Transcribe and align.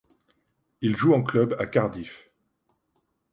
Il 0.81 0.95
joue 0.97 1.13
en 1.13 1.21
club 1.21 1.55
à 1.59 1.67
Cardiff. 1.67 2.31